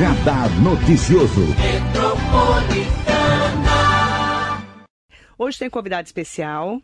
[0.00, 1.42] Radar Noticioso.
[5.36, 6.80] Hoje tem convidado especial,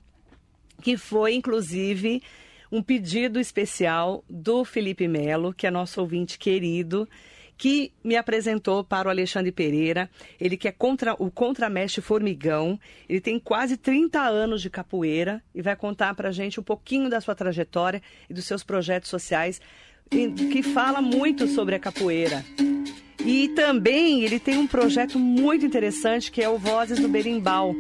[0.83, 2.23] que foi inclusive
[2.71, 7.09] um pedido especial do Felipe Melo, que é nosso ouvinte querido,
[7.57, 10.11] que me apresentou para o Alexandre Pereira.
[10.39, 12.79] Ele que é contra, o contramestre formigão.
[13.09, 17.09] Ele tem quase 30 anos de capoeira e vai contar para a gente um pouquinho
[17.09, 19.59] da sua trajetória e dos seus projetos sociais,
[20.09, 22.45] que fala muito sobre a capoeira.
[23.25, 27.75] E também ele tem um projeto muito interessante que é o Vozes do Berimbau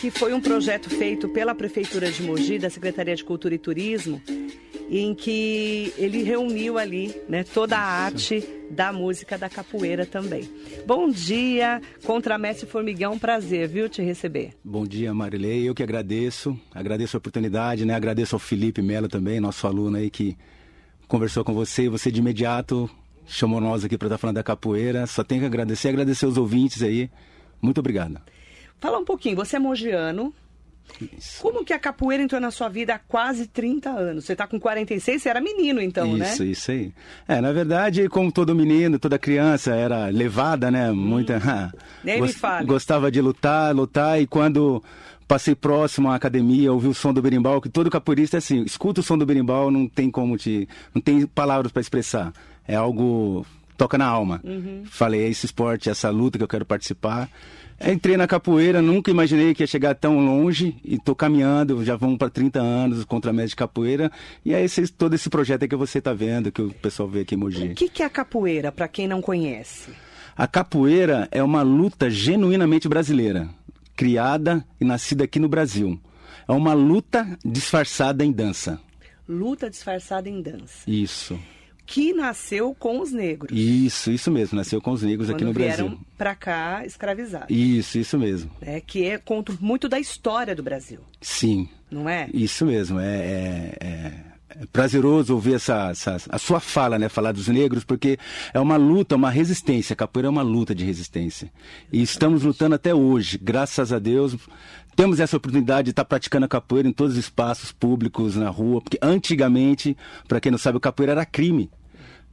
[0.00, 4.20] que foi um projeto feito pela Prefeitura de Mogi, da Secretaria de Cultura e Turismo,
[4.90, 10.48] em que ele reuniu ali né, toda a arte da música da capoeira também.
[10.86, 14.52] Bom dia, Contramestre Formigão, um prazer, viu, te receber.
[14.62, 19.40] Bom dia, Marilei, eu que agradeço, agradeço a oportunidade, né, agradeço ao Felipe Melo também,
[19.40, 20.36] nosso aluno aí que
[21.08, 22.90] conversou com você e você de imediato
[23.26, 26.82] chamou nós aqui para estar falando da capoeira, só tenho que agradecer, agradecer os ouvintes
[26.82, 27.10] aí,
[27.60, 28.20] muito obrigado.
[28.78, 30.32] Fala um pouquinho, você é mogiano.
[31.18, 31.42] Isso.
[31.42, 34.24] Como que a capoeira entrou na sua vida há quase 30 anos?
[34.24, 36.32] Você está com 46, você era menino então, isso, né?
[36.32, 36.92] Isso, isso aí.
[37.26, 40.92] É, na verdade, como todo menino, toda criança era levada, né?
[40.92, 41.38] Muita.
[41.38, 42.66] Hum, nem me fale.
[42.66, 44.82] Gostava de lutar, lutar, e quando
[45.26, 49.00] passei próximo à academia, ouvi o som do berimbau, que todo capoeirista é assim, escuta
[49.00, 50.68] o som do berimbau, não tem como te.
[50.94, 52.32] não tem palavras para expressar.
[52.66, 53.44] É algo.
[53.76, 54.40] toca na alma.
[54.44, 54.82] Uhum.
[54.86, 57.28] Falei, é esse esporte, essa luta que eu quero participar.
[57.78, 62.16] Entrei na capoeira, nunca imaginei que ia chegar tão longe e estou caminhando, já vamos
[62.16, 64.10] para 30 anos contra a média de capoeira.
[64.42, 67.34] E é esse, todo esse projeto que você está vendo, que o pessoal vê aqui
[67.34, 67.68] em Mogi.
[67.68, 69.90] O que, que é a capoeira, para quem não conhece?
[70.34, 73.48] A capoeira é uma luta genuinamente brasileira,
[73.96, 75.98] criada e nascida aqui no Brasil.
[76.46, 78.78] É uma luta disfarçada em dança.
[79.28, 80.88] Luta disfarçada em dança.
[80.88, 81.36] Isso
[81.86, 83.56] que nasceu com os negros.
[83.56, 86.06] Isso, isso mesmo, nasceu com os negros Quando aqui no vieram Brasil.
[86.18, 87.48] para cá escravizados.
[87.48, 88.50] Isso, isso mesmo.
[88.60, 90.98] É, que é conto muito da história do Brasil.
[91.20, 91.68] Sim.
[91.88, 92.28] Não é?
[92.34, 94.12] Isso mesmo, é, é é
[94.72, 97.08] prazeroso ouvir essa, essa, a sua fala, né?
[97.08, 98.18] Falar dos negros, porque
[98.52, 99.94] é uma luta, uma resistência.
[99.94, 101.50] A capoeira é uma luta de resistência.
[101.92, 104.36] E estamos lutando até hoje, graças a Deus.
[104.94, 108.80] Temos essa oportunidade de estar praticando a capoeira em todos os espaços públicos, na rua,
[108.80, 109.96] porque antigamente,
[110.26, 111.70] para quem não sabe, o capoeira era crime.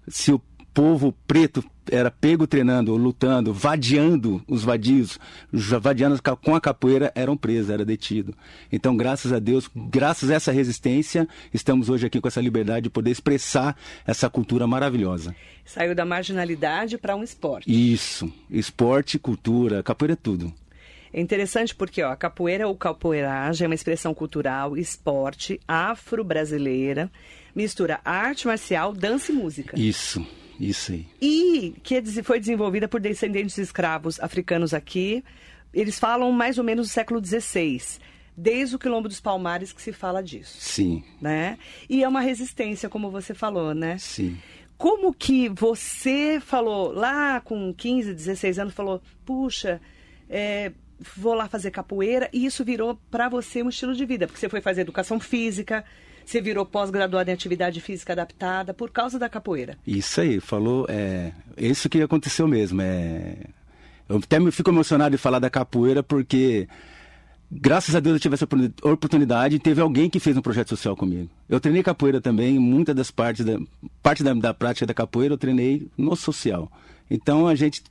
[0.07, 0.41] Se o
[0.73, 5.19] povo preto era pego treinando, lutando, vadiando os vadios,
[5.51, 8.33] vadiando com a capoeira, eram presos, era detido.
[8.71, 12.89] Então, graças a Deus, graças a essa resistência, estamos hoje aqui com essa liberdade de
[12.89, 13.75] poder expressar
[14.05, 15.35] essa cultura maravilhosa.
[15.65, 17.69] Saiu da marginalidade para um esporte.
[17.69, 20.53] Isso, esporte, cultura, capoeira é tudo.
[21.13, 27.11] É interessante porque ó, a capoeira ou capoeiragem é uma expressão cultural, esporte, afro-brasileira,
[27.55, 29.79] mistura arte marcial, dança e música.
[29.79, 30.25] Isso.
[30.59, 31.07] Isso aí.
[31.21, 35.23] E que foi desenvolvida por descendentes de escravos africanos aqui.
[35.73, 37.81] Eles falam mais ou menos do século XVI
[38.35, 40.55] desde o Quilombo dos Palmares que se fala disso.
[40.59, 41.03] Sim.
[41.21, 41.57] Né?
[41.89, 43.97] E é uma resistência, como você falou, né?
[43.97, 44.37] Sim.
[44.77, 49.79] Como que você falou lá com 15, 16 anos, falou, puxa,
[50.29, 50.71] é,
[51.17, 54.49] vou lá fazer capoeira, e isso virou para você um estilo de vida, porque você
[54.49, 55.83] foi fazer educação física,
[56.25, 59.77] você virou pós-graduado em atividade física adaptada por causa da capoeira.
[59.85, 60.85] Isso aí, falou.
[60.89, 62.81] É, isso que aconteceu mesmo.
[62.81, 63.35] É,
[64.07, 66.67] eu até me fico emocionado de falar da capoeira porque
[67.51, 68.47] graças a Deus eu tive essa
[68.83, 71.29] oportunidade e teve alguém que fez um projeto social comigo.
[71.47, 73.59] Eu treinei capoeira também, muitas das partes da
[74.01, 76.71] parte da, da prática da capoeira eu treinei no social.
[77.09, 77.83] Então a gente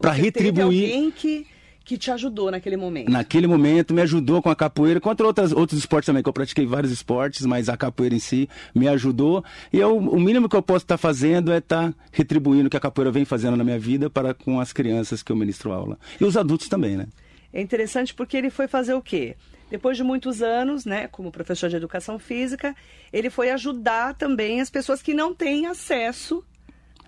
[0.00, 1.46] para retribuir alguém que
[1.90, 3.10] que te ajudou naquele momento?
[3.10, 6.64] Naquele momento me ajudou com a capoeira, contra outras, outros esportes também, que eu pratiquei
[6.64, 9.44] vários esportes, mas a capoeira em si me ajudou.
[9.72, 12.80] E eu, o mínimo que eu posso estar fazendo é estar retribuindo o que a
[12.80, 15.98] capoeira vem fazendo na minha vida para com as crianças que eu ministro aula.
[16.20, 17.08] E os adultos também, né?
[17.52, 19.34] É interessante porque ele foi fazer o quê?
[19.68, 22.72] Depois de muitos anos, né, como professor de educação física,
[23.12, 26.44] ele foi ajudar também as pessoas que não têm acesso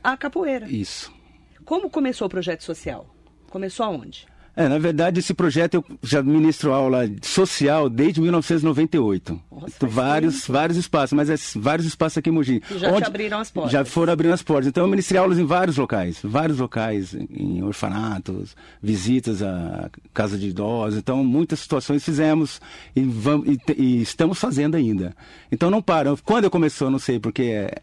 [0.03, 0.69] à capoeira.
[0.69, 1.15] Isso.
[1.65, 3.07] Como começou o projeto social?
[3.49, 4.32] Começou aonde?
[4.55, 9.41] É, na verdade, esse projeto eu já ministro aula social desde 1998.
[9.51, 12.63] Nossa, vários, vários espaços, mas é, vários espaços aqui em Mogi.
[12.71, 13.73] E já onde, te abriram as portas.
[13.73, 14.67] Já foram abrindo as portas.
[14.67, 20.49] Então eu ministrei aulas em vários locais, vários locais, em orfanatos, visitas à casa de
[20.49, 20.99] idosos.
[20.99, 22.61] Então, muitas situações fizemos
[22.95, 25.15] e, vamos, e, e estamos fazendo ainda.
[25.51, 26.17] Então não param.
[26.23, 27.83] Quando eu começou, não sei, porque é,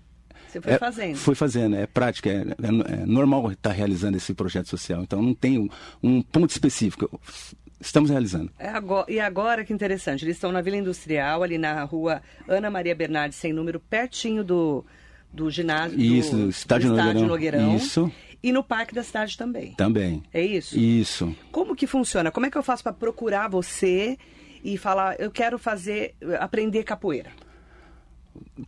[0.49, 1.15] você foi é, fazendo?
[1.15, 5.01] Fui fazendo, é prática, é, é, é normal estar realizando esse projeto social.
[5.03, 5.69] Então não tem um,
[6.01, 7.19] um ponto específico.
[7.79, 8.51] Estamos realizando.
[8.59, 12.69] É agora, e agora que interessante, eles estão na Vila Industrial, ali na rua Ana
[12.69, 14.85] Maria Bernardes, sem número, pertinho do,
[15.31, 15.99] do ginásio.
[15.99, 17.61] Isso, do, estádio, do estádio Nogueirão.
[17.61, 17.77] Nogueirão.
[17.77, 18.11] Isso.
[18.41, 19.73] E no Parque da Cidade também.
[19.73, 20.23] Também.
[20.33, 20.77] É isso?
[20.77, 21.35] Isso.
[21.51, 22.31] Como que funciona?
[22.31, 24.17] Como é que eu faço para procurar você
[24.63, 27.31] e falar, eu quero fazer, aprender capoeira?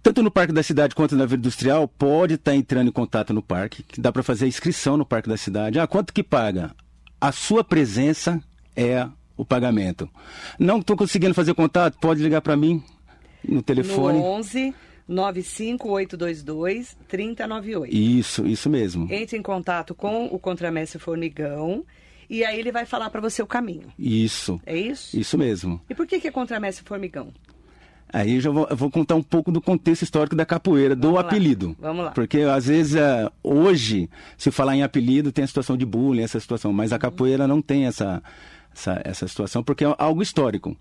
[0.02, 3.42] Tanto no Parque da Cidade quanto na Vila Industrial, pode estar entrando em contato no
[3.42, 5.80] parque, que dá para fazer a inscrição no Parque da Cidade.
[5.80, 6.72] Ah, quanto que paga?
[7.20, 8.42] A sua presença
[8.76, 9.08] é
[9.38, 10.10] o pagamento.
[10.60, 11.98] Não estou conseguindo fazer contato?
[12.00, 12.84] Pode ligar para mim
[13.48, 14.20] no telefone.
[14.20, 14.74] No 11
[15.08, 17.94] 95822 3098.
[17.94, 19.08] Isso, isso mesmo.
[19.12, 21.84] Entre em contato com o contramestre Formigão
[22.30, 23.92] e aí ele vai falar para você o caminho.
[24.00, 24.62] Isso.
[24.66, 25.20] É isso?
[25.20, 25.82] Isso mesmo.
[25.90, 27.34] E por que, que é contramestre Formigão?
[28.14, 31.08] Aí eu já vou, eu vou, contar um pouco do contexto histórico da capoeira, do
[31.08, 31.28] Vamos lá.
[31.28, 31.76] apelido.
[31.80, 32.12] Vamos lá.
[32.12, 36.40] Porque às vezes, é, hoje, se falar em apelido, tem a situação de bullying, essa
[36.40, 38.22] situação, mas a capoeira não tem essa,
[38.76, 40.76] essa, essa situação, porque é algo histórico.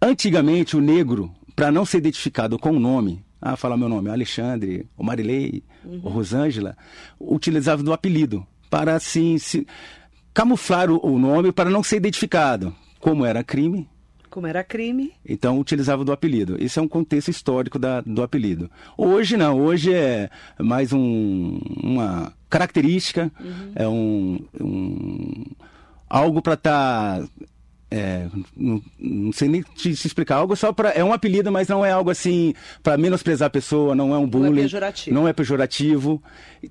[0.00, 4.86] Antigamente, o negro, para não ser identificado com o nome, ah, falar meu nome, Alexandre,
[4.96, 6.76] o Marilei, o Rosângela,
[7.20, 9.66] utilizava do apelido, para assim, se,
[10.34, 12.74] camuflar o, o nome para não ser identificado.
[13.00, 13.88] Como era crime,
[14.32, 16.56] Como era crime, então utilizava do apelido.
[16.58, 18.70] Isso é um contexto histórico da, do apelido.
[18.96, 23.30] Hoje não, hoje é mais um, uma característica,
[23.74, 25.44] é um, um
[26.08, 27.22] algo para estar
[27.90, 28.26] é,
[28.56, 30.36] não, não sei nem te, te explicar.
[30.36, 33.94] Algo só para é um apelido, mas não é algo assim para menosprezar a pessoa.
[33.94, 34.62] Não é um bullying.
[34.62, 35.14] pejorativo.
[35.14, 36.22] Não é pejorativo.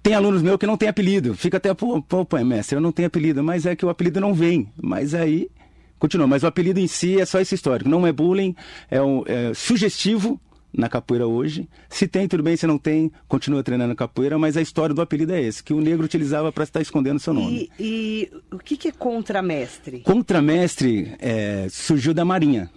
[0.02, 1.36] Tem alunos meus que não têm apelido.
[1.36, 4.20] Fica até pô, pô, pô, mestre, eu não tenho apelido, mas é que o apelido
[4.20, 4.68] não vem.
[4.82, 5.48] Mas aí
[6.02, 6.26] continua.
[6.26, 7.90] Mas o apelido em si é só esse histórico.
[7.90, 8.56] Não é bullying,
[8.90, 10.42] é, um, é sugestivo
[10.74, 11.70] na capoeira hoje.
[11.90, 12.58] Se tem, tudo bem.
[12.58, 14.38] Se não tem, continua treinando capoeira.
[14.40, 17.34] Mas a história do apelido é esse, que o negro utilizava para estar escondendo seu
[17.34, 17.70] nome.
[17.80, 20.00] E, e o que, que é contramestre?
[20.00, 22.70] Contramestre é, surgiu da Marinha.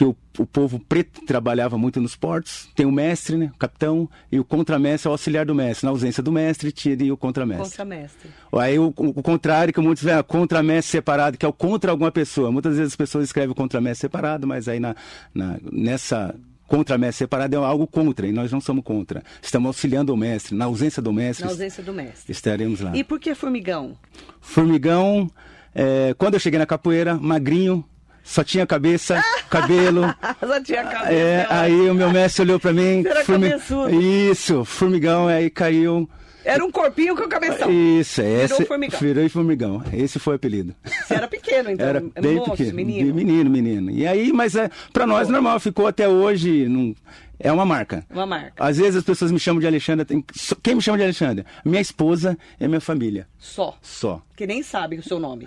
[0.00, 2.70] Porque o, o povo preto trabalhava muito nos portos.
[2.74, 5.84] Tem o mestre, né, o capitão, e o contramestre é o auxiliar do mestre.
[5.84, 7.68] Na ausência do mestre, tinha o contramestre.
[7.68, 8.30] Contramestre.
[8.50, 12.10] Aí o, o, o contrário, que muitos veem, contramestre separado, que é o contra alguma
[12.10, 12.50] pessoa.
[12.50, 14.96] Muitas vezes as pessoas escrevem o contramestre separado, mas aí na,
[15.34, 16.34] na, nessa
[16.66, 19.22] contramestre separado é algo contra, e nós não somos contra.
[19.42, 20.56] Estamos auxiliando o mestre.
[20.56, 22.32] Na ausência do mestre, Na ausência do mestre.
[22.32, 22.96] estaremos lá.
[22.96, 23.98] E por que formigão?
[24.40, 25.30] Formigão,
[25.74, 27.84] é, quando eu cheguei na capoeira, magrinho,
[28.22, 30.02] só tinha cabeça, cabelo.
[30.40, 31.12] Só tinha cabeça.
[31.12, 33.04] É, aí o meu mestre olhou pra mim.
[33.06, 33.90] Era cabeçudo.
[34.00, 36.08] Isso, formigão, aí caiu.
[36.44, 37.70] Era um corpinho com cabeção.
[37.70, 38.64] Isso, esse.
[38.64, 38.98] formigão.
[38.98, 39.82] Virou formigão.
[39.92, 40.74] Esse foi o apelido.
[41.04, 41.86] Você era pequeno, então.
[41.86, 42.74] Era é bem moço, pequeno.
[42.74, 43.14] menino.
[43.14, 43.90] Menino, menino.
[43.90, 46.66] E aí, mas é, pra nós normal, ficou até hoje.
[46.68, 46.94] Não,
[47.38, 48.04] é uma marca.
[48.10, 48.52] Uma marca.
[48.64, 50.04] Às vezes as pessoas me chamam de Alexandre.
[50.06, 50.24] tem-
[50.62, 51.44] Quem me chama de Alexandre?
[51.64, 53.26] Minha esposa e a minha família.
[53.38, 53.76] Só.
[53.82, 54.22] Só.
[54.34, 55.46] Que nem sabe o seu nome.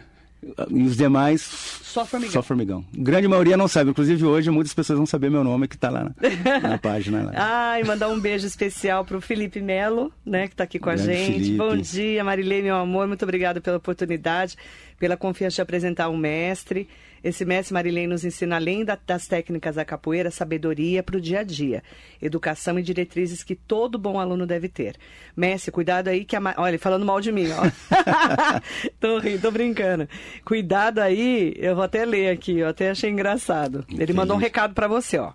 [0.69, 1.41] E os demais.
[1.41, 2.33] Só formigão.
[2.33, 2.85] Só formigão.
[2.93, 3.91] Grande maioria não sabe.
[3.91, 7.23] Inclusive hoje muitas pessoas vão saber meu nome que tá lá na, na página.
[7.23, 7.31] Lá.
[7.35, 11.13] Ai, mandar um beijo especial pro Felipe Melo, né, que tá aqui com a Grande
[11.13, 11.33] gente.
[11.33, 11.57] Felipe.
[11.57, 13.07] Bom dia, Marilei, meu amor.
[13.07, 14.57] Muito obrigada pela oportunidade,
[14.99, 16.87] pela confiança de apresentar um mestre.
[17.23, 21.39] Esse mestre Marilei nos ensina, além da- das técnicas da capoeira, sabedoria para o dia
[21.39, 21.81] a dia,
[22.21, 24.95] educação e diretrizes que todo bom aluno deve ter.
[25.35, 26.39] Mestre, cuidado aí que a...
[26.41, 27.63] Ma- Olha, falando mal de mim, ó.
[28.99, 30.07] tô rindo, tô brincando.
[30.43, 33.85] Cuidado aí, eu vou até ler aqui, eu até achei engraçado.
[33.87, 34.13] Ele Entendi.
[34.13, 35.31] mandou um recado para você, ó.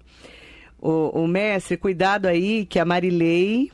[0.80, 3.72] O, o mestre, cuidado aí que a Marilei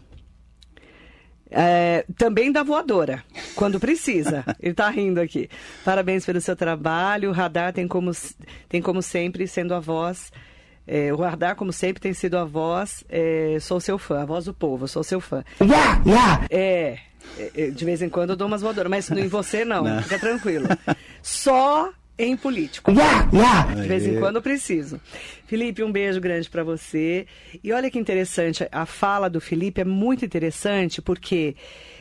[1.54, 3.22] é, também dá voadora,
[3.54, 4.44] quando precisa.
[4.60, 5.48] Ele tá rindo aqui.
[5.84, 7.30] Parabéns pelo seu trabalho.
[7.30, 8.10] O Radar tem como,
[8.68, 10.32] tem como sempre sendo a voz.
[10.86, 13.04] é, o Radar, como sempre, tem sido a voz.
[13.08, 15.44] é, sou seu fã, a voz do povo, sou seu fã.
[16.50, 16.98] É,
[17.38, 20.02] é, é, de vez em quando eu dou umas voadoras, mas em você não, Não.
[20.02, 20.66] fica tranquilo.
[21.22, 22.92] Só em político.
[23.74, 25.00] De vez em quando eu preciso.
[25.46, 27.26] Felipe, um beijo grande para você.
[27.62, 31.56] E olha que interessante, a fala do Felipe é muito interessante porque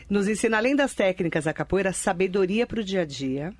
[0.09, 3.53] nos ensina, além das técnicas da capoeira, sabedoria para o dia a dia,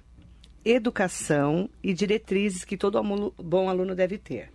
[0.64, 4.50] educação e diretrizes que todo aluno- bom aluno deve ter.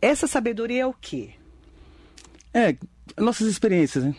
[0.00, 1.30] Essa sabedoria é o quê?
[2.54, 2.76] É,
[3.18, 4.14] nossas experiências, né?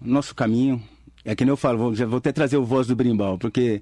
[0.00, 0.82] Nosso caminho.
[1.24, 3.80] É que nem eu falo, vou, já vou até trazer o Voz do Brimbal, porque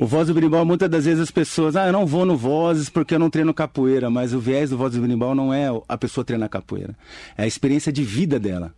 [0.00, 2.88] o Voz do Brimbal, muitas das vezes as pessoas, ah, eu não vou no Vozes
[2.88, 5.96] porque eu não treino capoeira, mas o viés do Voz do Brimbal não é a
[5.96, 6.96] pessoa treinar capoeira,
[7.38, 8.74] é a experiência de vida dela.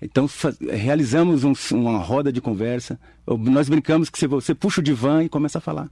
[0.00, 4.84] Então, fa- realizamos um- uma roda de conversa, nós brincamos que você, você puxa o
[4.84, 5.88] divã e começa a falar,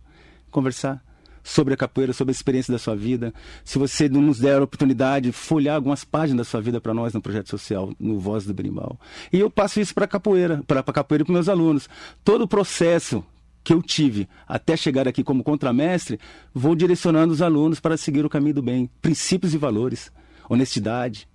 [0.50, 1.02] conversar
[1.42, 3.32] sobre a capoeira, sobre a experiência da sua vida.
[3.64, 7.12] Se você não nos der a oportunidade, folhar algumas páginas da sua vida para nós
[7.12, 8.98] no projeto social, no Voz do Berimbau.
[9.32, 11.88] E eu passo isso para capoeira, para a capoeira e para meus alunos.
[12.24, 13.24] Todo o processo
[13.64, 16.18] que eu tive até chegar aqui como contramestre,
[16.52, 20.10] vou direcionando os alunos para seguir o caminho do bem, princípios e valores,
[20.48, 21.28] honestidade,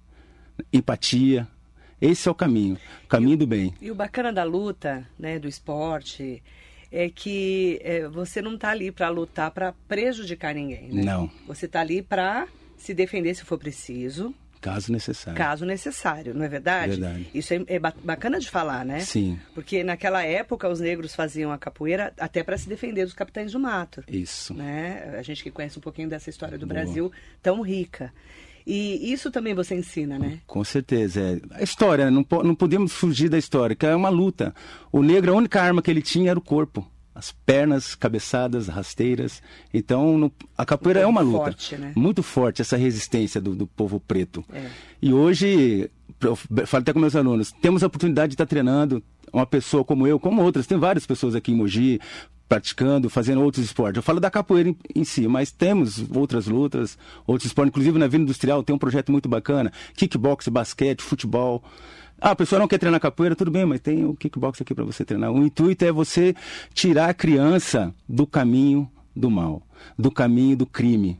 [0.71, 1.47] empatia.
[1.99, 3.73] Esse é o caminho, o caminho do bem.
[3.81, 6.43] E o bacana da luta, né, do esporte,
[6.91, 10.89] é que é, você não está ali para lutar para prejudicar ninguém.
[10.89, 11.03] Né?
[11.03, 11.29] Não.
[11.47, 14.33] Você está ali para se defender se for preciso.
[14.59, 15.37] Caso necessário.
[15.37, 16.99] Caso necessário, não é verdade?
[16.99, 17.29] Verdade.
[17.33, 19.01] Isso é, é bacana de falar, né?
[19.01, 19.39] Sim.
[19.53, 23.59] Porque naquela época os negros faziam a capoeira até para se defender dos capitães do
[23.59, 24.03] mato.
[24.07, 24.53] Isso.
[24.53, 25.15] Né?
[25.17, 26.81] A gente que conhece um pouquinho dessa história do Boa.
[26.81, 28.11] Brasil tão rica.
[28.69, 30.39] E isso também você ensina, né?
[30.45, 31.21] Com certeza.
[31.21, 31.39] É.
[31.51, 32.11] A história, né?
[32.11, 34.53] não, não podemos fugir da história, que é uma luta.
[34.91, 36.85] O negro, a única arma que ele tinha era o corpo.
[37.15, 39.41] As pernas, cabeçadas, rasteiras.
[39.73, 41.45] Então, no, a capoeira é uma luta.
[41.45, 41.93] Forte, né?
[41.95, 44.43] Muito forte, essa resistência do, do povo preto.
[44.51, 44.67] É.
[45.01, 49.45] E hoje, eu falo até com meus alunos, temos a oportunidade de estar treinando uma
[49.45, 50.67] pessoa como eu, como outras.
[50.67, 52.01] Tem várias pessoas aqui em Mogi,
[52.47, 53.97] praticando, fazendo outros esportes.
[53.97, 57.69] Eu falo da capoeira em, em, si, mas temos outras lutas, outros esportes.
[57.69, 61.63] Inclusive na Vila Industrial tem um projeto muito bacana: kickbox, basquete, futebol.
[62.19, 64.83] Ah, a pessoa não quer treinar capoeira, tudo bem, mas tem o kickbox aqui para
[64.83, 65.31] você treinar.
[65.31, 66.35] O intuito é você
[66.73, 69.61] tirar a criança do caminho do mal,
[69.97, 71.19] do caminho do crime,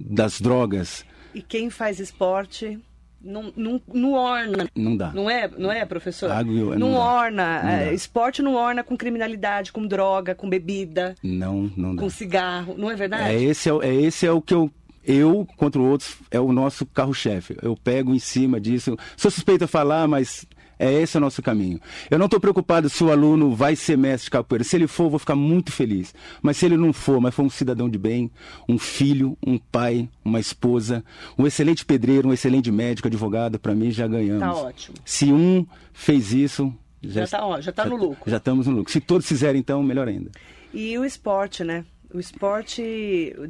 [0.00, 1.04] das drogas.
[1.34, 2.80] E quem faz esporte
[3.20, 4.68] não, não, não orna.
[4.74, 5.10] Não dá.
[5.12, 6.30] Não é, não é professor?
[6.30, 7.62] Água, não, não orna.
[7.62, 12.02] Não é, esporte não orna com criminalidade, com droga, com bebida, Não, não dá.
[12.02, 12.74] com cigarro.
[12.76, 13.34] Não é É verdade?
[13.44, 14.70] esse é, é esse é o que eu
[15.04, 17.56] eu contra outros é o nosso carro-chefe.
[17.62, 18.94] Eu pego em cima disso.
[19.16, 20.44] Sou suspeito a falar, mas
[20.78, 21.80] é esse o nosso caminho.
[22.10, 24.64] Eu não estou preocupado se o aluno vai ser mestre de capoeira.
[24.64, 26.14] Se ele for, eu vou ficar muito feliz.
[26.40, 28.30] Mas se ele não for, mas for um cidadão de bem,
[28.68, 31.04] um filho, um pai, uma esposa,
[31.38, 34.40] um excelente pedreiro, um excelente médico, advogado, para mim já ganhamos.
[34.40, 34.96] Tá ótimo.
[35.04, 38.30] Se um fez isso, Já tá ó, já tá no lucro.
[38.30, 38.92] Já estamos no lucro.
[38.92, 40.30] Se todos fizerem, então, melhor ainda.
[40.72, 41.84] E o esporte, né?
[42.12, 42.82] O esporte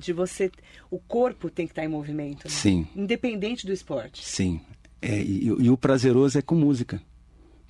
[0.00, 0.50] de você.
[0.90, 2.44] O corpo tem que estar em movimento.
[2.44, 2.50] né?
[2.50, 2.86] Sim.
[2.96, 4.24] Independente do esporte.
[4.24, 4.60] Sim.
[5.00, 7.00] É, e, e o prazeroso é com música.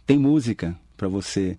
[0.09, 1.55] Tem música para você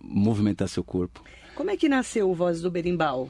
[0.00, 1.20] movimentar seu corpo.
[1.56, 3.28] Como é que nasceu o Voz do Berimbau?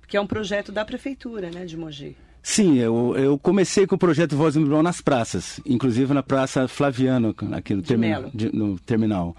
[0.00, 2.16] Porque é um projeto da prefeitura, né, de Mogi.
[2.42, 6.66] Sim, eu, eu comecei com o projeto Voz do Berimbau nas praças, inclusive na Praça
[6.66, 8.30] Flaviano, aqui no, Melo.
[8.34, 9.36] de- no terminal.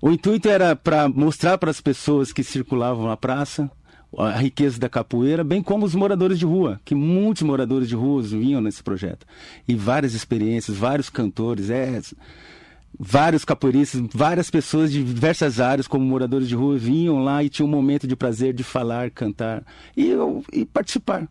[0.00, 3.68] O intuito era para mostrar para as pessoas que circulavam na praça
[4.16, 8.22] a riqueza da capoeira, bem como os moradores de rua, que muitos moradores de rua
[8.22, 9.26] vinham nesse projeto.
[9.66, 12.00] E várias experiências, vários cantores, é,
[12.98, 17.66] vários capoeiristas, várias pessoas de diversas áreas, como moradores de rua, vinham lá e tinham
[17.66, 19.64] um momento de prazer de falar, cantar
[19.96, 20.12] e,
[20.52, 21.28] e participar.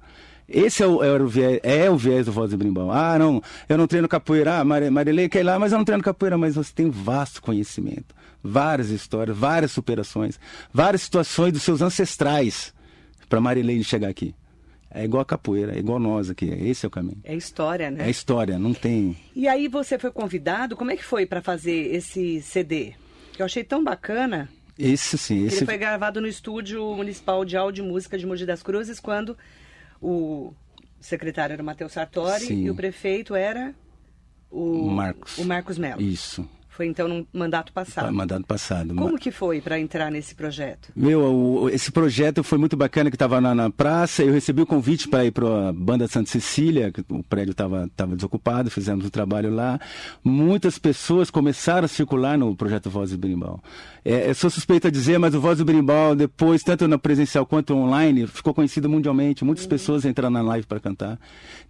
[0.54, 2.92] Esse é o, é o viés, é o viés do Voz do Brimbal.
[2.92, 4.60] Ah, não, eu não treino capoeira.
[4.60, 6.38] Ah, Mari- Marilei quer ir lá, mas eu não treino capoeira.
[6.38, 8.14] Mas você tem vasto conhecimento,
[8.44, 10.38] várias histórias, várias superações,
[10.74, 12.74] várias situações dos seus ancestrais
[13.30, 14.36] para Marilei chegar aqui.
[14.94, 16.46] É igual a capoeira, é igual nós aqui.
[16.46, 17.20] Esse é o caminho.
[17.24, 18.08] É história, né?
[18.08, 19.16] É história, não tem.
[19.34, 22.94] E aí você foi convidado, como é que foi para fazer esse CD?
[23.32, 24.50] Que eu achei tão bacana.
[24.78, 28.46] Esse sim, esse Ele foi gravado no Estúdio Municipal de Áudio e Música de Mogi
[28.46, 29.38] das Cruzes, quando
[30.02, 30.54] o
[31.00, 32.66] secretário era o Matheus Sartori Sim.
[32.66, 33.74] e o prefeito era
[34.50, 35.38] o Marcos.
[35.38, 36.02] o Marcos Mello.
[36.02, 36.48] Isso.
[36.82, 38.12] Foi então no mandato passado.
[38.12, 38.96] Mandado passado.
[38.96, 40.90] Como que foi para entrar nesse projeto?
[40.96, 44.24] Meu, o- esse projeto foi muito bacana que estava na, na praça.
[44.24, 47.88] Eu recebi o convite para ir para a Banda Santa Cecília, que o prédio estava
[47.96, 49.80] tava desocupado, fizemos o trabalho lá.
[50.24, 53.62] Muitas pessoas começaram a circular no projeto Voz do Berimbau.
[54.04, 57.46] É, eu sou suspeito a dizer, mas o Voz do Berimbau, depois, tanto na presencial
[57.46, 59.46] quanto online, ficou conhecido mundialmente.
[59.46, 61.20] Muitas pessoas entraram na live para cantar.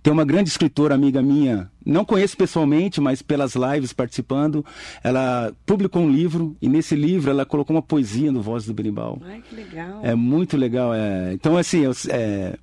[0.02, 4.66] Tem uma grande escritora, amiga minha, não conheço pessoalmente, mas pelas lives participando,
[5.04, 9.20] ela publicou um livro e nesse livro ela colocou uma poesia no Voz do Berimbau.
[9.24, 10.00] Ai, que legal.
[10.04, 10.94] É muito legal.
[10.94, 11.34] É...
[11.34, 12.56] Então, assim, é,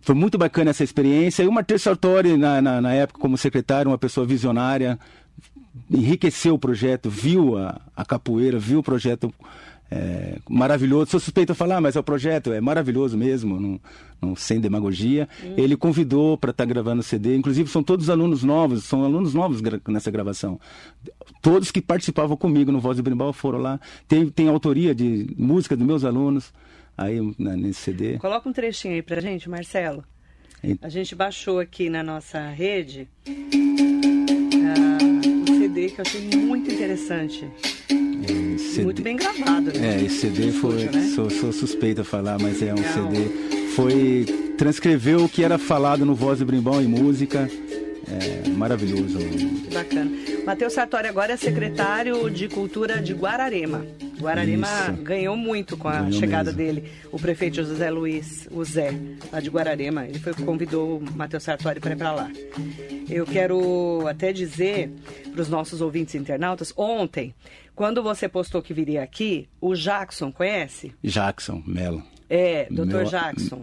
[0.00, 1.42] foi muito bacana essa experiência.
[1.42, 4.98] E o Martins Sartori, na, na, na época, como secretário, uma pessoa visionária,
[5.90, 9.32] enriqueceu o projeto, viu a, a capoeira, viu o projeto
[9.90, 11.10] é, maravilhoso.
[11.12, 13.80] Sou suspeito a falar, mas é o projeto é maravilhoso mesmo, não,
[14.20, 15.28] não- sem demagogia.
[15.56, 17.36] Ele convidou para estar gravando o CD.
[17.36, 20.60] Inclusive, são todos alunos novos, são alunos novos gra- nessa gravação.
[21.40, 23.80] Todos que participavam comigo no Voz do Berimbau foram lá.
[24.06, 26.52] Tem, tem autoria de música dos meus alunos
[26.96, 28.18] aí na- nesse CD.
[28.18, 30.04] Coloca um trechinho aí pra gente, Marcelo.
[30.62, 36.70] E- A gente baixou aqui na nossa rede ah, um CD que eu achei muito
[36.70, 37.48] interessante.
[38.68, 39.96] CD Muito bem gravado, né?
[39.96, 40.76] É, esse CD foi.
[40.76, 41.12] Estúdio, né?
[41.14, 42.92] Sou, sou suspeito a falar, mas é um Legal.
[42.92, 43.68] CD.
[43.74, 44.26] Foi.
[44.56, 47.48] Transcreveu o que era falado no Voz do Brimbão em música.
[48.10, 49.18] É maravilhoso.
[49.18, 50.10] Que bacana.
[50.46, 53.84] Matheus Sartori agora é secretário de Cultura de Guararema.
[54.18, 55.02] Guararema Isso.
[55.02, 56.80] ganhou muito com a Ganhou chegada mesmo.
[56.80, 56.92] dele.
[57.12, 58.92] O prefeito José Luiz, o Zé,
[59.32, 62.30] lá de Guararema, ele foi convidou o Matheus Sartori para ir para lá.
[63.08, 64.90] Eu quero até dizer
[65.32, 67.32] para os nossos ouvintes internautas, ontem,
[67.76, 70.92] quando você postou que viria aqui, o Jackson, conhece?
[71.04, 72.02] Jackson Mello.
[72.28, 72.84] É, Dr.
[72.86, 73.62] Meu- Jackson.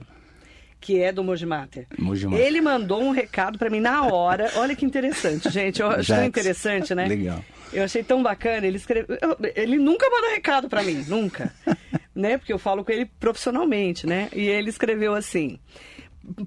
[0.85, 1.87] Que é do Mojimater.
[1.97, 2.45] Mojimater.
[2.45, 4.51] Ele mandou um recado para mim na hora.
[4.57, 5.81] Olha que interessante, gente.
[5.81, 7.07] Eu achei interessante, né?
[7.07, 7.43] Legal.
[7.73, 8.67] Eu achei tão bacana.
[8.67, 9.17] Ele escreveu.
[9.19, 11.51] eu- Ele nunca mandou recado para mim, nunca.
[12.13, 12.37] né?
[12.37, 14.29] Porque eu falo com ele profissionalmente, né?
[14.33, 15.57] E ele escreveu assim.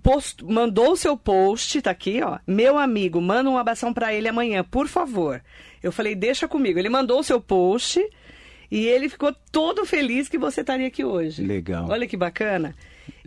[0.02, 2.38] post- mandou o seu post, tá aqui, ó.
[2.46, 5.42] Meu amigo, manda um abração para ele amanhã, por favor.
[5.82, 6.78] Eu falei, deixa comigo.
[6.78, 8.00] Ele mandou o seu post
[8.70, 11.42] e ele ficou todo feliz que você estaria aqui hoje.
[11.44, 11.86] Legal.
[11.88, 12.74] Olha que bacana.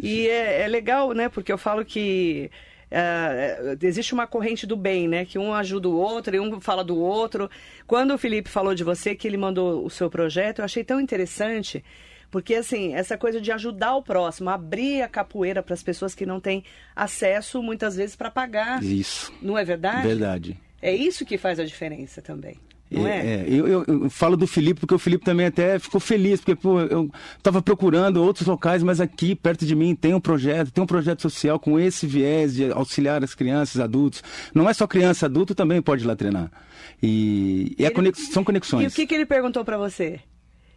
[0.01, 1.29] E é, é legal, né?
[1.29, 2.49] Porque eu falo que
[2.91, 5.23] ah, existe uma corrente do bem, né?
[5.23, 7.49] Que um ajuda o outro e um fala do outro.
[7.87, 10.99] Quando o Felipe falou de você, que ele mandou o seu projeto, eu achei tão
[10.99, 11.83] interessante.
[12.29, 16.25] Porque, assim, essa coisa de ajudar o próximo, abrir a capoeira para as pessoas que
[16.25, 16.63] não têm
[16.95, 18.81] acesso, muitas vezes, para pagar.
[18.83, 19.33] Isso.
[19.41, 20.07] Não é verdade?
[20.07, 20.59] Verdade.
[20.81, 22.57] É isso que faz a diferença também.
[22.91, 23.19] Não é?
[23.25, 26.55] É, eu, eu- eu falo do Felipe porque o Felipe também até ficou feliz, porque
[26.55, 30.83] pô, eu estava procurando outros locais, mas aqui perto de mim tem um projeto, tem
[30.83, 34.21] um projeto social com esse viés de auxiliar as crianças, adultos.
[34.53, 36.51] Não é só criança, adulto também pode ir lá treinar.
[37.01, 38.83] E, e a Ele- conex- são conexões.
[38.83, 40.19] E o que, que ele perguntou para você?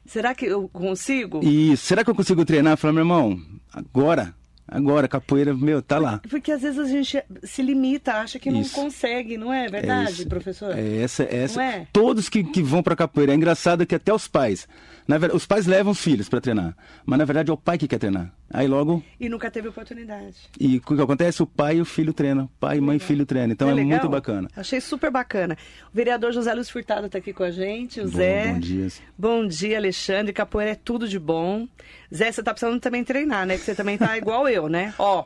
[0.06, 1.40] Será que eu consigo?
[1.42, 2.76] E será que eu consigo treinar?
[2.76, 3.40] Falei, meu irmão,
[3.72, 4.34] agora,
[4.74, 6.20] agora, capoeira, meu, tá lá.
[6.28, 8.74] Porque às vezes a gente se limita, acha que não Isso.
[8.74, 10.28] consegue, não é É verdade, isso.
[10.28, 10.76] professor?
[10.76, 11.60] É essa, é essa.
[11.60, 11.86] Não é?
[11.92, 13.32] Todos que, que vão pra capoeira.
[13.32, 14.66] É engraçado que até os pais.
[15.06, 16.74] Na verdade, os pais levam os filhos pra treinar.
[17.04, 18.32] Mas na verdade é o pai que quer treinar.
[18.50, 19.02] Aí logo.
[19.18, 20.36] E nunca teve oportunidade.
[20.60, 21.42] E o que acontece?
[21.42, 22.48] O pai e o filho treinam.
[22.60, 23.50] Pai, mãe e filho treinam.
[23.52, 23.88] Então é, legal?
[23.90, 24.48] muito bacana.
[24.54, 25.56] Achei super bacana.
[25.92, 28.52] O vereador José Luiz Furtado está aqui com a gente, o Bom- Zé.
[28.52, 28.88] bom dia.
[29.18, 30.32] Bom dia, Alexandre.
[30.32, 31.66] Capoeira é tudo de bom.
[32.14, 33.56] Zé, você tá precisando também treinar, né?
[33.56, 34.94] Que você também tá igual eu, né?
[34.98, 35.24] Ó,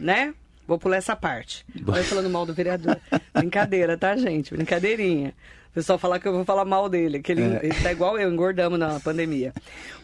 [0.00, 0.32] né?
[0.66, 1.64] Vou pular essa parte.
[1.86, 2.98] Olha eu falando mal do vereador.
[3.34, 4.52] Brincadeira, tá, gente?
[4.54, 5.34] Brincadeirinha.
[5.76, 7.60] Pessoal falar que eu vou falar mal dele, que ele, É.
[7.64, 9.52] ele tá igual eu, engordamos na pandemia.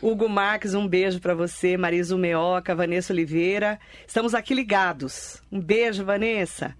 [0.03, 1.79] Hugo Marques, um beijo pra você.
[1.79, 3.81] Marisa Meoca, Vanessa Oliveira.
[4.07, 5.43] Estamos aqui ligados.
[5.51, 6.75] Um beijo, Vanessa.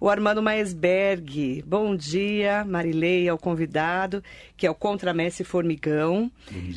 [0.00, 4.24] O Armando Maesberg, bom dia, Marileia, ao convidado,
[4.56, 6.32] que é o Contramestre Formigão.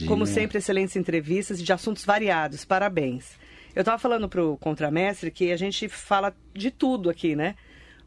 [0.06, 3.38] Como sempre, excelentes entrevistas de assuntos variados, parabéns.
[3.74, 7.56] Eu estava falando para o Contramestre que a gente fala de tudo aqui, né?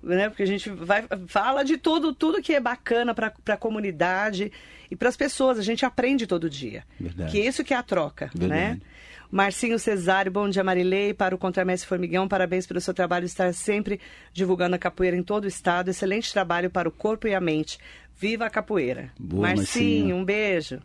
[0.03, 0.29] Né?
[0.29, 4.53] Porque a gente vai, fala de tudo, tudo que é bacana para a comunidade
[4.91, 6.85] e para as pessoas, a gente aprende todo dia.
[6.99, 7.31] Verdade.
[7.31, 8.49] Que isso que é a troca, né?
[8.49, 8.83] Verdade.
[9.31, 14.01] Marcinho Cesário, bom dia Marilei, para o Contramestre Formigão, parabéns pelo seu trabalho estar sempre
[14.33, 17.79] divulgando a capoeira em todo o estado, excelente trabalho para o corpo e a mente.
[18.17, 19.13] Viva a capoeira.
[19.17, 20.17] Boa, Marcinho, Marcinho.
[20.17, 20.81] um beijo.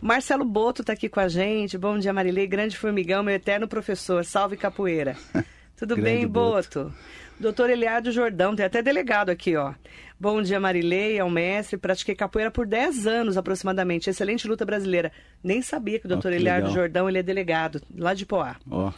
[0.00, 4.24] Marcelo Boto está aqui com a gente, bom dia Marilei, grande formigão, meu eterno professor,
[4.24, 5.16] salve capoeira.
[5.76, 6.84] Tudo bem, Boto.
[6.84, 6.94] Boto?
[7.38, 9.74] Doutor Eliardo Jordão, tem até delegado aqui, ó.
[10.18, 11.76] Bom dia, Marilei, é o mestre.
[11.76, 14.08] Pratiquei capoeira por 10 anos aproximadamente.
[14.08, 15.10] Excelente luta brasileira.
[15.42, 16.82] Nem sabia que o doutor Eliardo legal.
[16.82, 18.56] Jordão ele é delegado, lá de Poá.
[18.70, 18.92] Ó,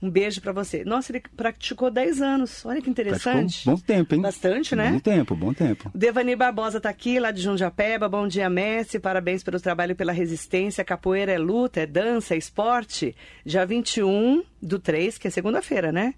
[0.00, 0.84] Um beijo pra você.
[0.84, 2.64] Nossa, ele praticou 10 anos.
[2.66, 3.64] Olha que praticou interessante.
[3.64, 4.20] bom tempo, hein?
[4.20, 4.90] Bastante, né?
[4.92, 5.90] Bom tempo, bom tempo.
[5.92, 8.08] O Devanir Barbosa tá aqui, lá de Jundiapeba.
[8.08, 9.00] Bom dia, mestre.
[9.00, 10.84] Parabéns pelo trabalho e pela resistência.
[10.84, 13.16] Capoeira é luta, é dança, é esporte.
[13.44, 16.14] Dia 21 do 3, que é segunda-feira, né?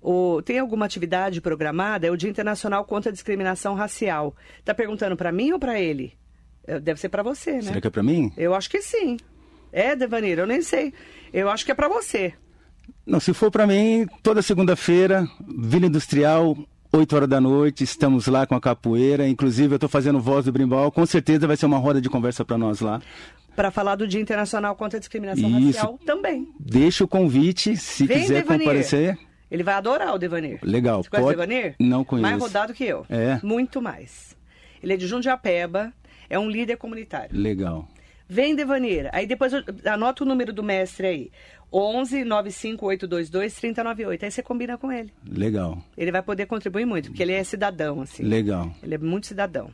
[0.00, 2.06] O, tem alguma atividade programada?
[2.06, 4.34] É o Dia Internacional contra a Discriminação Racial.
[4.64, 6.14] Tá perguntando pra mim ou pra ele?
[6.66, 7.62] É, Deve ser pra você, né?
[7.62, 8.32] Será que é pra mim?
[8.36, 9.16] Eu acho que sim.
[9.72, 10.92] É, Devanir, eu nem sei.
[11.32, 12.32] Eu acho que é pra você.
[13.04, 15.26] Não, se for pra mim, toda segunda-feira,
[15.58, 16.56] Vila Industrial,
[16.92, 19.28] 8 horas da noite, estamos lá com a capoeira.
[19.28, 20.90] Inclusive, eu tô fazendo voz do Brimbal.
[20.92, 23.00] Com certeza vai ser uma roda de conversa pra nós lá.
[23.56, 25.78] Para falar do Dia Internacional contra a Discriminação Isso.
[25.78, 26.48] Racial também.
[26.60, 28.60] Deixa o convite, se Vem, quiser Devanir.
[28.66, 29.18] comparecer.
[29.50, 30.58] Ele vai adorar o Devanir.
[30.62, 31.02] Legal.
[31.02, 31.74] Você conhece o Pode- Devanir?
[31.78, 32.28] Não conheço.
[32.30, 33.06] Mais rodado que eu.
[33.08, 33.40] É?
[33.42, 34.36] Muito mais.
[34.82, 35.92] Ele é de Jundiapeba,
[36.28, 37.30] é um líder comunitário.
[37.38, 37.88] Legal.
[38.28, 39.08] Vem, Devanir.
[39.12, 41.30] Aí depois eu- anota o número do mestre aí.
[41.72, 44.24] 11 95822 3098.
[44.24, 45.12] Aí você combina com ele.
[45.26, 45.78] Legal.
[45.96, 48.22] Ele vai poder contribuir muito, porque ele é cidadão, assim.
[48.22, 48.70] Legal.
[48.82, 49.70] Ele é muito cidadão.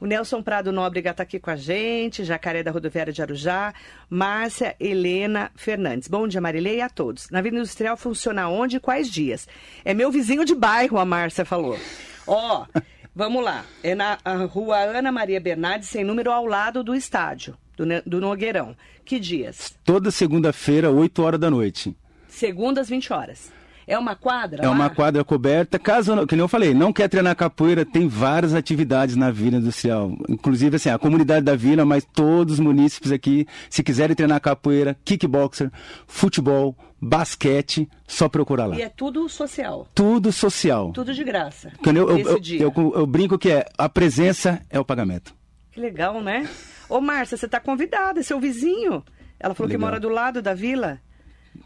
[0.00, 3.72] O Nelson Prado Nóbrega está aqui com a gente, Jacaré da Rodoviária de Arujá,
[4.10, 6.08] Márcia Helena Fernandes.
[6.08, 7.30] Bom dia, Marilei, e a todos.
[7.30, 9.48] Na Vida Industrial funciona onde e quais dias?
[9.84, 11.78] É meu vizinho de bairro, a Márcia falou.
[12.26, 12.66] Ó,
[13.14, 13.64] vamos lá.
[13.82, 14.18] É na
[14.50, 18.76] rua Ana Maria Bernardes, sem número, ao lado do estádio, do, do Nogueirão.
[19.04, 19.74] Que dias?
[19.84, 21.96] Toda segunda-feira, 8 horas da noite.
[22.28, 23.55] Segundas, 20 horas.
[23.86, 24.64] É uma quadra?
[24.64, 24.72] É lá?
[24.74, 25.78] uma quadra coberta.
[25.78, 30.10] Caso, que eu falei, não quer treinar capoeira, tem várias atividades na Vila Industrial.
[30.28, 34.96] Inclusive, assim, a comunidade da Vila, mas todos os munícipes aqui, se quiserem treinar capoeira,
[35.04, 35.70] kickboxer,
[36.06, 38.76] futebol, basquete, só procurar lá.
[38.76, 40.90] E é tudo social, Tudo social.
[40.92, 41.70] tudo de graça.
[41.84, 45.32] Eu, eu, eu, eu- brinco que é a presença é o pagamento.
[45.70, 46.48] Que legal, né?
[46.88, 49.04] Ô, Márcia, você tá convidada, é seu vizinho.
[49.38, 49.88] Ela falou que Legal.
[49.90, 50.98] mora do lado da vila.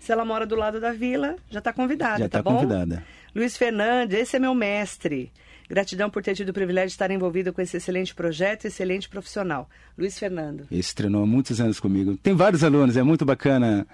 [0.01, 2.57] Se ela mora do lado da vila, já tá convidada, Já tá tá bom?
[2.57, 3.03] convidada.
[3.35, 5.33] Luiz Fernandes, esse é meu mestre.
[5.69, 9.69] Gratidão por ter tido o privilégio de estar envolvido com esse excelente projeto, excelente profissional.
[9.97, 10.67] Luiz Fernando.
[10.71, 12.17] Esse treinou há muitos anos comigo.
[12.17, 13.87] Tem vários alunos, é muito bacana.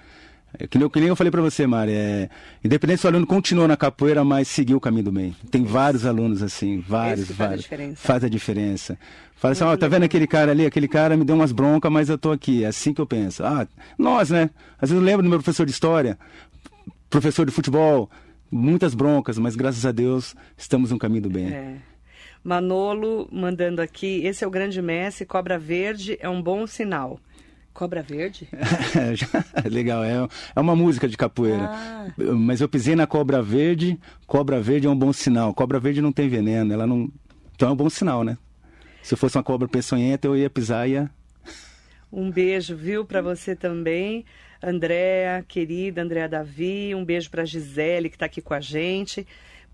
[0.59, 2.28] É, que, nem, eu- que nem eu falei pra você, Mari, é,
[2.64, 5.35] independente se o aluno continuou na capoeira, mas seguiu o caminho do bem.
[5.50, 7.62] Tem vários alunos assim, vários, faz a vários.
[7.64, 7.96] diferença.
[8.06, 8.98] Faz a diferença.
[9.37, 10.64] Fala assim, ó, tá vendo aquele cara ali?
[10.64, 12.64] Aquele cara me deu umas broncas, mas eu tô aqui.
[12.64, 13.44] É assim que eu penso.
[13.44, 13.66] Ah,
[13.98, 14.48] nós, né?
[14.80, 16.18] Às vezes eu lembro do meu professor de história,
[17.11, 18.11] professor de futebol,
[18.50, 21.48] muitas broncas, mas graças a Deus estamos no caminho do bem.
[21.52, 21.76] É.
[22.42, 27.18] Manolo mandando aqui, esse é o grande mestre, cobra verde é um bom sinal.
[27.76, 28.48] Cobra verde?
[29.70, 31.68] Legal, é, é uma música de capoeira.
[31.70, 32.06] Ah.
[32.16, 35.52] Mas eu pisei na cobra verde, cobra verde é um bom sinal.
[35.52, 37.12] Cobra verde não tem veneno, ela não.
[37.54, 38.38] Então é um bom sinal, né?
[39.02, 41.10] Se eu fosse uma cobra peçonhenta, eu ia pisar e ia.
[42.10, 44.24] Um beijo, viu, para você também.
[44.62, 49.26] Andréa, querida Andréa Davi, um beijo para Gisele, que está aqui com a gente,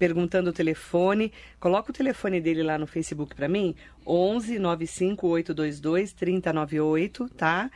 [0.03, 1.33] perguntando o telefone.
[1.61, 3.73] Coloca o telefone dele lá no Facebook para mim,
[4.05, 7.71] 11 95 822 3098, tá?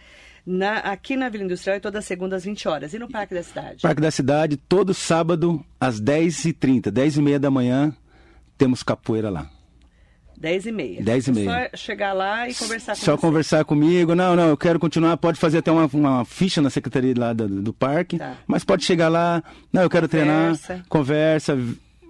[0.45, 2.93] Na, aqui na Vila Industrial é toda segunda às 20 horas.
[2.95, 3.83] E no Parque da Cidade?
[3.83, 7.95] Parque da Cidade, todo sábado, às 10h30, 10h30 da manhã,
[8.59, 9.49] temos capoeira lá.
[10.39, 11.03] 10 e meia.
[11.03, 11.71] 10 e É meia.
[11.71, 13.21] Só chegar lá e conversar com Só você.
[13.21, 14.15] conversar comigo.
[14.15, 15.17] Não, não, eu quero continuar.
[15.17, 18.19] Pode fazer até uma, uma ficha na secretaria lá do, do parque.
[18.19, 18.37] Tá.
[18.47, 19.43] Mas pode chegar lá.
[19.73, 20.67] Não, eu quero Conversa.
[20.67, 20.87] treinar.
[20.89, 21.59] Conversa.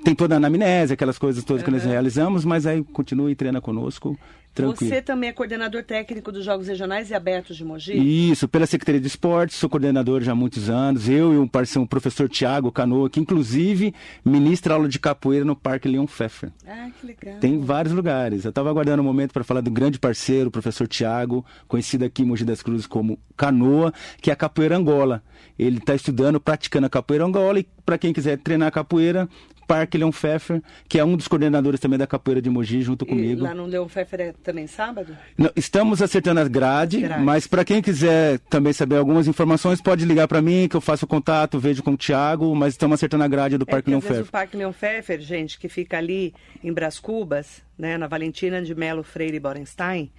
[0.07, 2.45] Tem toda a anamnese, aquelas coisas todas que nós realizamos.
[2.45, 4.17] Mas aí continue e treina conosco.
[4.55, 4.89] Tranquilo.
[4.89, 8.31] Você também é coordenador técnico dos Jogos Regionais e Abertos de Mogi?
[8.31, 11.09] Isso, pela Secretaria de Esportes, sou coordenador já há muitos anos.
[11.09, 13.93] Eu e um parceiro, o professor Tiago Canoa, que inclusive
[14.25, 16.53] ministra aula de capoeira no Parque Leon Pfeffer.
[16.67, 17.41] Ah, que legal.
[17.41, 18.45] Tem vários lugares.
[18.45, 22.23] Eu estava aguardando um momento para falar do grande parceiro, o professor Tiago, conhecido aqui
[22.23, 23.93] em Mogi das Cruzes como Canoa,
[24.23, 25.23] que é a capoeira Angola.
[25.59, 29.29] Ele está estudando, praticando a capoeira Angola e para quem quiser treinar capoeira,
[29.67, 33.09] Parque Leon Pfeffer, que é um dos coordenadores também da capoeira de Mogi, junto E
[33.09, 33.43] comigo.
[33.43, 35.17] lá no Leon Pfeffer é também sábado?
[35.37, 37.25] Não, estamos acertando as grades, Grades.
[37.25, 41.07] mas para quem quiser também saber algumas informações, pode ligar para mim, que eu faço
[41.07, 44.01] contato, vejo com o Thiago, mas estamos acertando a grade do É Parque que Leon
[44.01, 44.23] Pfeffer.
[44.23, 48.75] o Parque Leon Pfeffer, gente, que fica ali em Brás Cubas, né, na Valentina de
[48.75, 50.11] Melo Freire e Borenstein,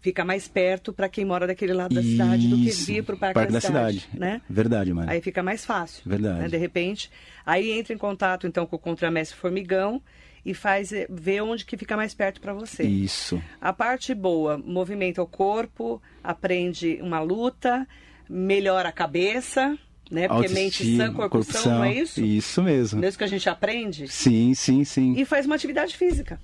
[0.00, 3.14] fica mais perto para quem mora daquele lado da cidade do que Isso, vir para
[3.14, 4.40] o Parque, da, cidade, né?
[4.48, 5.10] Verdade, mano.
[5.10, 6.02] Aí fica mais fácil.
[6.06, 6.40] Verdade.
[6.40, 7.10] né, De repente,
[7.44, 10.02] aí entra em contato então com o contramestre Formigão
[10.44, 12.82] e faz eh, ver onde que fica mais perto para você.
[12.82, 13.42] Isso.
[13.60, 17.86] A parte boa, movimenta o corpo, aprende uma luta,
[18.28, 19.78] melhora a cabeça,
[20.10, 20.26] né?
[20.28, 22.24] Porque mente sã, corpo são, não é isso?
[22.24, 23.04] Isso mesmo.
[23.04, 24.08] É isso que a gente aprende?
[24.08, 25.14] Sim, sim, sim.
[25.16, 26.40] E faz uma atividade física.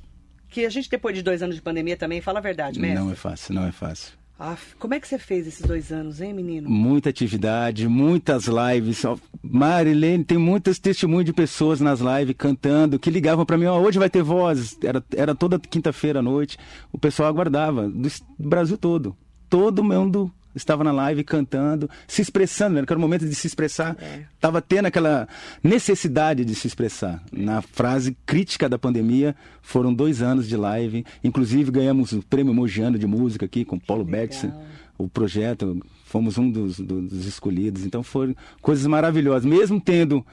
[0.48, 2.98] Que a gente, depois de dois anos de pandemia, também fala a verdade, mestre.
[2.98, 4.12] Não é fácil, não é fácil.
[4.38, 6.68] Aff, como é que você fez esses dois anos, hein, menino?
[6.68, 9.02] Muita atividade, muitas lives.
[9.42, 13.98] Marilene, tem muitos testemunhos de pessoas nas lives cantando que ligavam para mim, ó, hoje
[13.98, 14.76] vai ter voz.
[14.84, 16.58] Era, era toda quinta-feira à noite.
[16.92, 19.16] O pessoal aguardava, do Brasil todo.
[19.48, 22.84] Todo mundo estava na live cantando, se expressando, né?
[22.88, 23.96] era o momento de se expressar.
[24.00, 24.22] É.
[24.40, 25.28] Tava tendo aquela
[25.62, 27.22] necessidade de se expressar.
[27.30, 31.04] Na frase crítica da pandemia, foram dois anos de live.
[31.22, 34.04] Inclusive, ganhamos o prêmio Mogiano de Música aqui com Paulo.
[34.04, 34.52] Bertsen
[34.98, 37.84] o projeto, fomos um dos, do- dos escolhidos.
[37.84, 39.44] Então foram coisas maravilhosas.
[39.44, 40.24] Mesmo tendo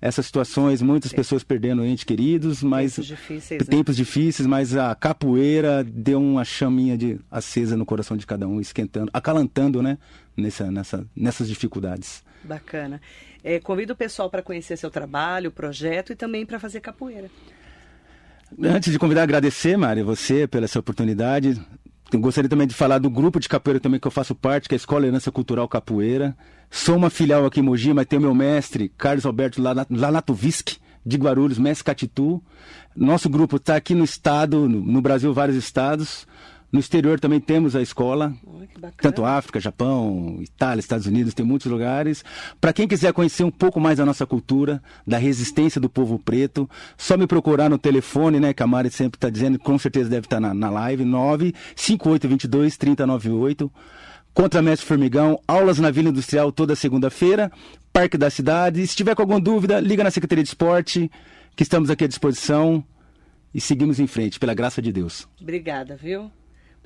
[0.00, 3.66] essas situações, muitas pessoas perdendo entes queridos, mas Tempos difíceis, né?
[3.66, 8.60] tempos difíceis, mas a capoeira deu uma chaminha de acesa no coração de cada um,
[8.60, 9.96] esquentando, acalantando, né,
[10.36, 12.22] nessa, nessa, nessas dificuldades.
[12.44, 13.00] Bacana.
[13.42, 17.30] É, convido o pessoal para conhecer seu trabalho, projeto e também para fazer capoeira.
[18.62, 21.60] Antes de convidar, agradecer, Mari, você pela essa oportunidade.
[22.14, 24.76] Gostaria também de falar do grupo de capoeira também que eu faço parte, que é
[24.76, 26.36] a Escola Herança Cultural Capoeira.
[26.70, 31.16] Sou uma filial aqui em Mogi, mas tenho meu mestre, Carlos Alberto Lana- Lanatoviski, de
[31.16, 32.42] Guarulhos, mestre Catitu.
[32.94, 36.26] Nosso grupo está aqui no estado, no Brasil, vários estados.
[36.70, 38.34] No exterior também temos a escola,
[38.78, 38.94] bacana.
[39.00, 42.24] tanto África, Japão, Itália, Estados Unidos, tem muitos lugares.
[42.60, 46.68] Para quem quiser conhecer um pouco mais da nossa cultura, da resistência do povo preto,
[46.96, 50.26] só me procurar no telefone, né, que a Mari sempre está dizendo, com certeza deve
[50.26, 53.70] estar na, na live, 95822 3098.
[54.34, 57.50] Contra Mestre Formigão, aulas na Vila Industrial toda segunda-feira,
[57.90, 58.82] Parque da Cidade.
[58.82, 61.10] E se tiver com alguma dúvida, liga na Secretaria de Esporte,
[61.54, 62.84] que estamos aqui à disposição
[63.54, 65.26] e seguimos em frente, pela graça de Deus.
[65.40, 66.30] Obrigada, viu?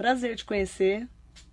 [0.01, 1.07] Prazer te conhecer.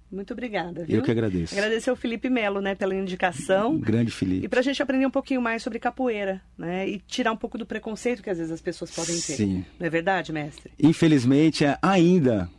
[0.09, 0.99] Muito obrigada, viu?
[0.99, 1.53] Eu que agradeço.
[1.53, 3.77] Agradecer ao Felipe Melo, né, pela indicação.
[3.77, 4.45] Grande Felipe.
[4.45, 6.87] E para a gente aprender um pouquinho mais sobre capoeira, né?
[6.87, 9.35] E tirar um pouco do preconceito que às vezes as pessoas podem ter.
[9.35, 9.65] Sim.
[9.77, 10.71] Não é verdade, mestre?
[10.81, 12.49] Infelizmente, é, ainda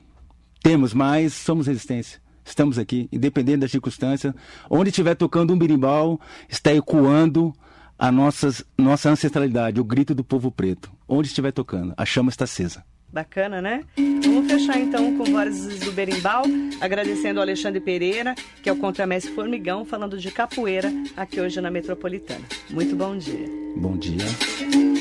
[0.63, 2.21] temos, mas somos resistência.
[2.45, 4.35] Estamos aqui, independente da circunstância.
[4.69, 6.21] Onde estiver tocando um birimbau,
[6.51, 7.51] está ecoando
[7.99, 10.93] a nossas, nossa ancestralidade, o grito do povo preto.
[11.09, 12.85] Onde estiver tocando, a chama está acesa.
[13.13, 13.85] Bacana, né?
[14.23, 16.45] Vamos fechar então com vozes do Berimbau,
[16.81, 21.71] agradecendo ao Alexandre Pereira, que é o contramestre Formigão, falando de capoeira aqui hoje na
[21.71, 22.45] Metropolitana.
[22.71, 23.47] Muito bom dia.
[23.77, 24.98] Bom dia.